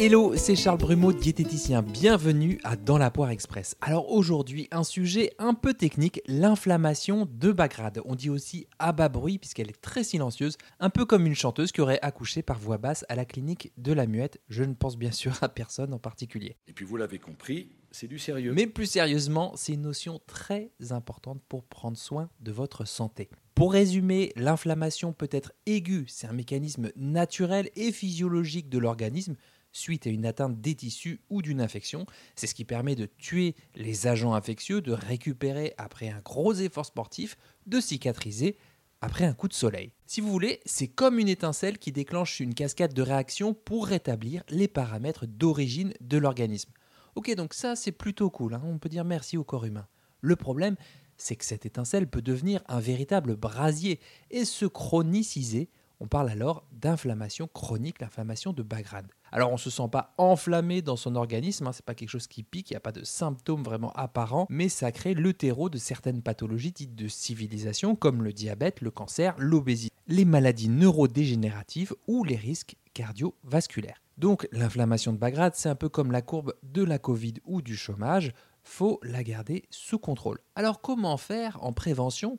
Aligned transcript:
Hello, 0.00 0.36
c'est 0.36 0.54
Charles 0.54 0.78
Brumeau, 0.78 1.12
diététicien. 1.12 1.82
Bienvenue 1.82 2.60
à 2.62 2.76
Dans 2.76 2.98
la 2.98 3.10
poire 3.10 3.30
express. 3.30 3.74
Alors 3.80 4.12
aujourd'hui, 4.12 4.68
un 4.70 4.84
sujet 4.84 5.32
un 5.40 5.54
peu 5.54 5.74
technique, 5.74 6.20
l'inflammation 6.28 7.26
de 7.28 7.50
bas 7.50 7.66
grade. 7.66 8.00
On 8.04 8.14
dit 8.14 8.30
aussi 8.30 8.68
à 8.78 8.92
bas 8.92 9.08
bruit 9.08 9.38
puisqu'elle 9.38 9.70
est 9.70 9.80
très 9.80 10.04
silencieuse, 10.04 10.56
un 10.78 10.88
peu 10.88 11.04
comme 11.04 11.26
une 11.26 11.34
chanteuse 11.34 11.72
qui 11.72 11.80
aurait 11.80 11.98
accouché 12.00 12.42
par 12.42 12.60
voix 12.60 12.78
basse 12.78 13.04
à 13.08 13.16
la 13.16 13.24
clinique 13.24 13.72
de 13.76 13.92
la 13.92 14.06
Muette. 14.06 14.40
Je 14.48 14.62
ne 14.62 14.74
pense 14.74 14.96
bien 14.96 15.10
sûr 15.10 15.36
à 15.42 15.48
personne 15.48 15.92
en 15.92 15.98
particulier. 15.98 16.56
Et 16.68 16.72
puis 16.72 16.84
vous 16.84 16.96
l'avez 16.96 17.18
compris, 17.18 17.70
c'est 17.90 18.06
du 18.06 18.20
sérieux. 18.20 18.52
Mais 18.54 18.68
plus 18.68 18.86
sérieusement, 18.86 19.54
c'est 19.56 19.72
une 19.72 19.82
notion 19.82 20.20
très 20.28 20.70
importante 20.90 21.42
pour 21.48 21.64
prendre 21.64 21.96
soin 21.96 22.30
de 22.38 22.52
votre 22.52 22.84
santé. 22.84 23.30
Pour 23.56 23.72
résumer, 23.72 24.32
l'inflammation 24.36 25.12
peut 25.12 25.28
être 25.32 25.52
aiguë, 25.66 26.04
c'est 26.06 26.28
un 26.28 26.32
mécanisme 26.32 26.92
naturel 26.94 27.68
et 27.74 27.90
physiologique 27.90 28.68
de 28.68 28.78
l'organisme 28.78 29.34
suite 29.72 30.06
à 30.06 30.10
une 30.10 30.26
atteinte 30.26 30.60
des 30.60 30.74
tissus 30.74 31.20
ou 31.30 31.42
d'une 31.42 31.60
infection. 31.60 32.06
C'est 32.36 32.46
ce 32.46 32.54
qui 32.54 32.64
permet 32.64 32.96
de 32.96 33.06
tuer 33.06 33.54
les 33.74 34.06
agents 34.06 34.34
infectieux, 34.34 34.80
de 34.80 34.92
récupérer 34.92 35.74
après 35.78 36.08
un 36.08 36.20
gros 36.20 36.54
effort 36.54 36.86
sportif, 36.86 37.36
de 37.66 37.80
cicatriser 37.80 38.56
après 39.00 39.24
un 39.24 39.34
coup 39.34 39.48
de 39.48 39.54
soleil. 39.54 39.92
Si 40.06 40.20
vous 40.20 40.30
voulez, 40.30 40.60
c'est 40.64 40.88
comme 40.88 41.18
une 41.18 41.28
étincelle 41.28 41.78
qui 41.78 41.92
déclenche 41.92 42.40
une 42.40 42.54
cascade 42.54 42.94
de 42.94 43.02
réactions 43.02 43.54
pour 43.54 43.86
rétablir 43.86 44.42
les 44.48 44.68
paramètres 44.68 45.26
d'origine 45.26 45.92
de 46.00 46.18
l'organisme. 46.18 46.72
Ok, 47.14 47.34
donc 47.34 47.54
ça 47.54 47.76
c'est 47.76 47.92
plutôt 47.92 48.30
cool, 48.30 48.54
hein. 48.54 48.62
on 48.64 48.78
peut 48.78 48.88
dire 48.88 49.04
merci 49.04 49.36
au 49.36 49.44
corps 49.44 49.64
humain. 49.64 49.86
Le 50.20 50.36
problème, 50.36 50.76
c'est 51.16 51.36
que 51.36 51.44
cette 51.44 51.66
étincelle 51.66 52.08
peut 52.08 52.22
devenir 52.22 52.62
un 52.68 52.80
véritable 52.80 53.36
brasier 53.36 54.00
et 54.30 54.44
se 54.44 54.66
chroniciser 54.66 55.68
on 56.00 56.06
parle 56.06 56.28
alors 56.28 56.64
d'inflammation 56.72 57.48
chronique, 57.48 58.00
l'inflammation 58.00 58.52
de 58.52 58.62
bas 58.62 58.82
grade. 58.82 59.06
Alors 59.32 59.50
on 59.50 59.54
ne 59.54 59.58
se 59.58 59.70
sent 59.70 59.88
pas 59.90 60.14
enflammé 60.16 60.80
dans 60.80 60.96
son 60.96 61.16
organisme, 61.16 61.66
hein, 61.66 61.72
ce 61.72 61.82
n'est 61.82 61.84
pas 61.84 61.94
quelque 61.94 62.08
chose 62.08 62.26
qui 62.26 62.42
pique, 62.42 62.70
il 62.70 62.74
n'y 62.74 62.78
a 62.78 62.80
pas 62.80 62.92
de 62.92 63.04
symptômes 63.04 63.62
vraiment 63.62 63.92
apparents, 63.92 64.46
mais 64.48 64.68
ça 64.68 64.92
crée 64.92 65.14
le 65.14 65.34
terreau 65.34 65.68
de 65.68 65.78
certaines 65.78 66.22
pathologies 66.22 66.72
dites 66.72 66.94
de 66.94 67.08
civilisation 67.08 67.94
comme 67.94 68.22
le 68.22 68.32
diabète, 68.32 68.80
le 68.80 68.90
cancer, 68.90 69.34
l'obésité, 69.38 69.94
les 70.06 70.24
maladies 70.24 70.70
neurodégénératives 70.70 71.94
ou 72.06 72.24
les 72.24 72.36
risques 72.36 72.76
cardiovasculaires. 72.94 74.02
Donc 74.16 74.48
l'inflammation 74.52 75.12
de 75.12 75.18
bas 75.18 75.30
grade, 75.30 75.54
c'est 75.54 75.68
un 75.68 75.74
peu 75.74 75.88
comme 75.88 76.10
la 76.10 76.22
courbe 76.22 76.54
de 76.62 76.82
la 76.82 76.98
Covid 76.98 77.34
ou 77.44 77.62
du 77.62 77.76
chômage, 77.76 78.32
faut 78.64 79.00
la 79.02 79.22
garder 79.22 79.64
sous 79.70 79.98
contrôle. 79.98 80.38
Alors 80.54 80.80
comment 80.80 81.16
faire 81.16 81.62
en 81.62 81.72
prévention 81.72 82.38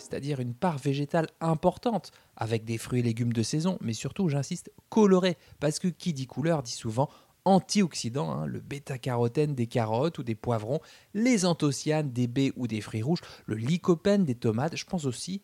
C'est-à-dire 0.00 0.40
une 0.40 0.54
part 0.54 0.78
végétale 0.78 1.28
importante, 1.40 2.10
avec 2.36 2.64
des 2.64 2.78
fruits 2.78 3.00
et 3.00 3.02
légumes 3.02 3.32
de 3.32 3.42
saison, 3.42 3.78
mais 3.80 3.92
surtout, 3.92 4.28
j'insiste, 4.28 4.70
colorés, 4.88 5.36
parce 5.60 5.78
que 5.78 5.88
qui 5.88 6.12
dit 6.12 6.26
couleur 6.26 6.62
dit 6.62 6.72
souvent 6.72 7.08
antioxydants, 7.44 8.30
hein, 8.30 8.46
le 8.46 8.60
bêta-carotène 8.60 9.54
des 9.54 9.66
carottes 9.66 10.18
ou 10.18 10.22
des 10.22 10.34
poivrons, 10.34 10.80
les 11.14 11.44
anthocyanes 11.44 12.10
des 12.10 12.26
baies 12.26 12.52
ou 12.56 12.66
des 12.66 12.80
fruits 12.80 13.02
rouges, 13.02 13.22
le 13.46 13.56
lycopène 13.56 14.24
des 14.24 14.34
tomates, 14.34 14.76
je 14.76 14.84
pense 14.84 15.06
aussi 15.06 15.40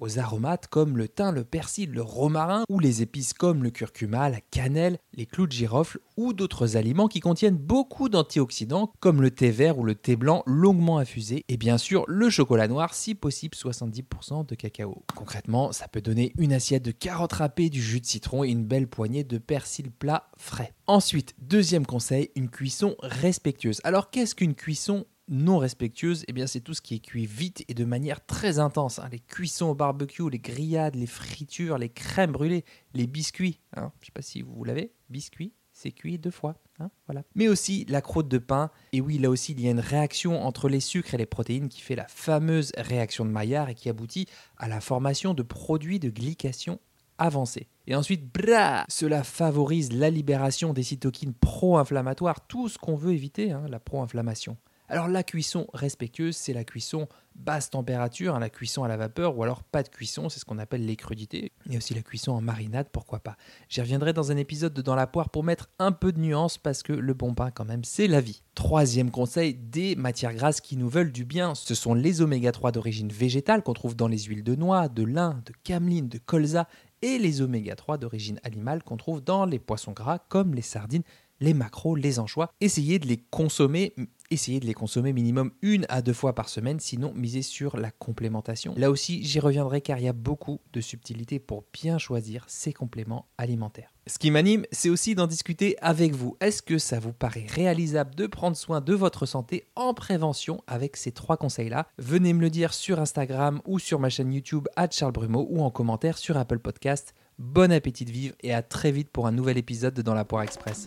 aux 0.00 0.18
aromates 0.18 0.66
comme 0.68 0.96
le 0.96 1.08
thym, 1.08 1.32
le 1.32 1.44
persil, 1.44 1.90
le 1.92 2.02
romarin 2.02 2.64
ou 2.68 2.78
les 2.78 3.02
épices 3.02 3.32
comme 3.32 3.62
le 3.62 3.70
curcuma, 3.70 4.28
la 4.28 4.40
cannelle, 4.40 4.98
les 5.14 5.26
clous 5.26 5.46
de 5.46 5.52
girofle 5.52 5.98
ou 6.16 6.32
d'autres 6.32 6.76
aliments 6.76 7.08
qui 7.08 7.20
contiennent 7.20 7.56
beaucoup 7.56 8.08
d'antioxydants 8.08 8.92
comme 9.00 9.22
le 9.22 9.30
thé 9.30 9.50
vert 9.50 9.78
ou 9.78 9.84
le 9.84 9.94
thé 9.94 10.16
blanc 10.16 10.42
longuement 10.46 10.98
infusé 10.98 11.44
et 11.48 11.56
bien 11.56 11.78
sûr 11.78 12.04
le 12.08 12.30
chocolat 12.30 12.68
noir 12.68 12.94
si 12.94 13.14
possible 13.14 13.56
70% 13.56 14.46
de 14.46 14.54
cacao. 14.54 15.04
Concrètement, 15.14 15.72
ça 15.72 15.88
peut 15.88 16.00
donner 16.00 16.32
une 16.38 16.52
assiette 16.52 16.84
de 16.84 16.90
carottes 16.90 17.34
râpées, 17.34 17.70
du 17.70 17.82
jus 17.82 18.00
de 18.00 18.06
citron 18.06 18.44
et 18.44 18.48
une 18.48 18.64
belle 18.64 18.88
poignée 18.88 19.24
de 19.24 19.38
persil 19.38 19.90
plat 19.90 20.30
frais. 20.36 20.72
Ensuite, 20.86 21.34
deuxième 21.38 21.86
conseil, 21.86 22.30
une 22.34 22.48
cuisson 22.48 22.96
respectueuse. 23.00 23.80
Alors 23.84 24.10
qu'est-ce 24.10 24.34
qu'une 24.34 24.54
cuisson 24.54 25.06
non 25.28 25.58
respectueuse, 25.58 26.24
eh 26.28 26.32
bien 26.32 26.46
c'est 26.46 26.60
tout 26.60 26.74
ce 26.74 26.80
qui 26.80 26.94
est 26.94 27.00
cuit 27.00 27.26
vite 27.26 27.64
et 27.68 27.74
de 27.74 27.84
manière 27.84 28.24
très 28.24 28.58
intense. 28.58 28.98
Hein. 28.98 29.08
Les 29.12 29.20
cuissons 29.20 29.66
au 29.66 29.74
barbecue, 29.74 30.28
les 30.30 30.38
grillades, 30.38 30.94
les 30.94 31.06
fritures, 31.06 31.78
les 31.78 31.90
crèmes 31.90 32.32
brûlées, 32.32 32.64
les 32.94 33.06
biscuits. 33.06 33.60
Hein. 33.76 33.92
Je 33.98 34.02
ne 34.02 34.06
sais 34.06 34.12
pas 34.12 34.22
si 34.22 34.42
vous 34.42 34.64
l'avez, 34.64 34.92
biscuits, 35.10 35.52
c'est 35.72 35.92
cuit 35.92 36.18
deux 36.18 36.30
fois. 36.30 36.56
Hein, 36.80 36.90
voilà. 37.06 37.22
Mais 37.34 37.48
aussi 37.48 37.84
la 37.88 38.00
croûte 38.00 38.28
de 38.28 38.38
pain. 38.38 38.70
Et 38.92 39.00
oui, 39.00 39.18
là 39.18 39.30
aussi, 39.30 39.52
il 39.52 39.60
y 39.60 39.68
a 39.68 39.70
une 39.70 39.80
réaction 39.80 40.42
entre 40.44 40.68
les 40.68 40.80
sucres 40.80 41.14
et 41.14 41.18
les 41.18 41.26
protéines 41.26 41.68
qui 41.68 41.80
fait 41.80 41.96
la 41.96 42.06
fameuse 42.08 42.72
réaction 42.76 43.24
de 43.24 43.30
Maillard 43.30 43.68
et 43.68 43.74
qui 43.74 43.88
aboutit 43.88 44.26
à 44.56 44.68
la 44.68 44.80
formation 44.80 45.34
de 45.34 45.42
produits 45.42 45.98
de 45.98 46.10
glycation 46.10 46.80
avancés. 47.18 47.68
Et 47.86 47.94
ensuite, 47.94 48.32
bra, 48.32 48.84
cela 48.88 49.24
favorise 49.24 49.92
la 49.92 50.10
libération 50.10 50.72
des 50.72 50.82
cytokines 50.82 51.34
pro-inflammatoires, 51.34 52.46
tout 52.46 52.68
ce 52.68 52.78
qu'on 52.78 52.96
veut 52.96 53.12
éviter, 53.12 53.54
la 53.68 53.80
pro-inflammation. 53.80 54.56
Alors 54.88 55.08
la 55.08 55.22
cuisson 55.22 55.66
respectueuse, 55.74 56.36
c'est 56.36 56.54
la 56.54 56.64
cuisson 56.64 57.08
basse 57.34 57.70
température, 57.70 58.34
hein, 58.34 58.40
la 58.40 58.50
cuisson 58.50 58.84
à 58.84 58.88
la 58.88 58.96
vapeur, 58.96 59.36
ou 59.36 59.42
alors 59.42 59.62
pas 59.62 59.82
de 59.82 59.88
cuisson, 59.88 60.28
c'est 60.28 60.40
ce 60.40 60.44
qu'on 60.44 60.58
appelle 60.58 60.84
les 60.84 60.96
crudités. 60.96 61.52
Et 61.70 61.76
aussi 61.76 61.94
la 61.94 62.02
cuisson 62.02 62.32
en 62.32 62.40
marinade, 62.40 62.88
pourquoi 62.90 63.20
pas. 63.20 63.36
J'y 63.68 63.80
reviendrai 63.80 64.12
dans 64.12 64.32
un 64.32 64.36
épisode 64.36 64.74
de 64.74 64.82
Dans 64.82 64.94
la 64.94 65.06
poire 65.06 65.30
pour 65.30 65.44
mettre 65.44 65.68
un 65.78 65.92
peu 65.92 66.10
de 66.12 66.18
nuance, 66.18 66.58
parce 66.58 66.82
que 66.82 66.92
le 66.92 67.14
bon 67.14 67.34
pain 67.34 67.50
quand 67.50 67.64
même, 67.64 67.84
c'est 67.84 68.08
la 68.08 68.20
vie. 68.20 68.42
Troisième 68.54 69.10
conseil, 69.10 69.54
des 69.54 69.94
matières 69.94 70.34
grasses 70.34 70.60
qui 70.60 70.76
nous 70.76 70.88
veulent 70.88 71.12
du 71.12 71.24
bien. 71.24 71.54
Ce 71.54 71.74
sont 71.74 71.94
les 71.94 72.22
oméga 72.22 72.50
3 72.50 72.72
d'origine 72.72 73.10
végétale 73.10 73.62
qu'on 73.62 73.74
trouve 73.74 73.94
dans 73.94 74.08
les 74.08 74.18
huiles 74.18 74.42
de 74.42 74.54
noix, 74.54 74.88
de 74.88 75.04
lin, 75.04 75.42
de 75.46 75.52
cameline, 75.64 76.08
de 76.08 76.18
colza, 76.18 76.66
et 77.02 77.18
les 77.18 77.42
oméga 77.42 77.76
3 77.76 77.98
d'origine 77.98 78.40
animale 78.42 78.82
qu'on 78.82 78.96
trouve 78.96 79.22
dans 79.22 79.44
les 79.44 79.58
poissons 79.58 79.92
gras 79.92 80.18
comme 80.18 80.54
les 80.54 80.62
sardines 80.62 81.04
les 81.40 81.54
macros, 81.54 81.96
les 81.96 82.18
anchois. 82.18 82.50
Essayez 82.60 82.98
de 82.98 83.06
les 83.06 83.16
consommer, 83.16 83.94
essayez 84.30 84.60
de 84.60 84.66
les 84.66 84.74
consommer 84.74 85.12
minimum 85.12 85.52
une 85.62 85.86
à 85.88 86.02
deux 86.02 86.12
fois 86.12 86.34
par 86.34 86.48
semaine, 86.48 86.80
sinon 86.80 87.12
misez 87.14 87.42
sur 87.42 87.76
la 87.76 87.90
complémentation. 87.90 88.74
Là 88.76 88.90
aussi, 88.90 89.24
j'y 89.24 89.40
reviendrai 89.40 89.80
car 89.80 89.98
il 89.98 90.04
y 90.04 90.08
a 90.08 90.12
beaucoup 90.12 90.60
de 90.72 90.80
subtilités 90.80 91.38
pour 91.38 91.64
bien 91.72 91.98
choisir 91.98 92.44
ces 92.48 92.72
compléments 92.72 93.28
alimentaires. 93.38 93.92
Ce 94.06 94.18
qui 94.18 94.30
m'anime, 94.30 94.64
c'est 94.72 94.88
aussi 94.88 95.14
d'en 95.14 95.26
discuter 95.26 95.76
avec 95.82 96.14
vous. 96.14 96.36
Est-ce 96.40 96.62
que 96.62 96.78
ça 96.78 96.98
vous 96.98 97.12
paraît 97.12 97.46
réalisable 97.46 98.14
de 98.14 98.26
prendre 98.26 98.56
soin 98.56 98.80
de 98.80 98.94
votre 98.94 99.26
santé 99.26 99.66
en 99.76 99.92
prévention 99.92 100.62
avec 100.66 100.96
ces 100.96 101.12
trois 101.12 101.36
conseils-là? 101.36 101.86
Venez 101.98 102.32
me 102.32 102.40
le 102.40 102.48
dire 102.48 102.72
sur 102.72 103.00
Instagram 103.00 103.60
ou 103.66 103.78
sur 103.78 104.00
ma 104.00 104.08
chaîne 104.08 104.32
YouTube 104.32 104.66
à 104.76 104.88
Charles 104.90 105.12
Brumeau 105.12 105.46
ou 105.50 105.62
en 105.62 105.70
commentaire 105.70 106.16
sur 106.16 106.38
Apple 106.38 106.58
Podcast. 106.58 107.14
Bon 107.38 107.70
appétit 107.70 108.06
de 108.06 108.10
vivre 108.10 108.34
et 108.40 108.54
à 108.54 108.62
très 108.62 108.90
vite 108.90 109.10
pour 109.10 109.26
un 109.26 109.32
nouvel 109.32 109.58
épisode 109.58 109.94
de 109.94 110.02
Dans 110.02 110.14
la 110.14 110.24
Poire 110.24 110.42
Express. 110.42 110.86